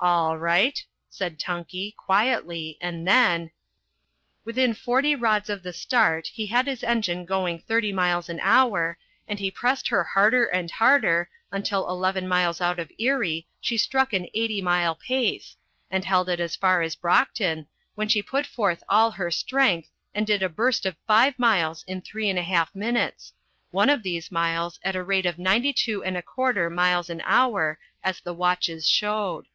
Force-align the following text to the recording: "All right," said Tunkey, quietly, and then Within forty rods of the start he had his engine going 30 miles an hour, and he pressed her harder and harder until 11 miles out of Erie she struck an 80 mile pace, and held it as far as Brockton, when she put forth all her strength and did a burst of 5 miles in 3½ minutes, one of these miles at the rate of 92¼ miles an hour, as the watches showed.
"All 0.00 0.36
right," 0.38 0.84
said 1.08 1.38
Tunkey, 1.40 1.94
quietly, 1.96 2.78
and 2.80 3.06
then 3.06 3.50
Within 4.44 4.72
forty 4.74 5.14
rods 5.16 5.48
of 5.50 5.62
the 5.62 5.72
start 5.72 6.28
he 6.28 6.46
had 6.46 6.66
his 6.66 6.82
engine 6.84 7.24
going 7.24 7.60
30 7.60 7.92
miles 7.92 8.28
an 8.28 8.38
hour, 8.42 8.96
and 9.26 9.38
he 9.40 9.50
pressed 9.50 9.88
her 9.88 10.02
harder 10.04 10.46
and 10.46 10.70
harder 10.70 11.28
until 11.50 11.88
11 11.88 12.26
miles 12.28 12.60
out 12.60 12.78
of 12.78 12.90
Erie 12.98 13.46
she 13.60 13.76
struck 13.76 14.12
an 14.12 14.28
80 14.34 14.62
mile 14.62 14.94
pace, 14.96 15.56
and 15.90 16.04
held 16.04 16.28
it 16.28 16.38
as 16.40 16.56
far 16.56 16.82
as 16.82 16.96
Brockton, 16.96 17.66
when 17.94 18.08
she 18.08 18.22
put 18.22 18.46
forth 18.46 18.82
all 18.88 19.12
her 19.12 19.32
strength 19.32 19.88
and 20.14 20.26
did 20.26 20.42
a 20.44 20.48
burst 20.48 20.86
of 20.86 20.96
5 21.08 21.38
miles 21.38 21.84
in 21.86 22.02
3½ 22.02 22.72
minutes, 22.74 23.32
one 23.70 23.90
of 23.90 24.04
these 24.04 24.30
miles 24.32 24.78
at 24.84 24.92
the 24.94 25.04
rate 25.04 25.26
of 25.26 25.36
92¼ 25.36 26.72
miles 26.72 27.10
an 27.10 27.20
hour, 27.24 27.78
as 28.02 28.20
the 28.20 28.34
watches 28.34 28.88
showed. 28.88 29.46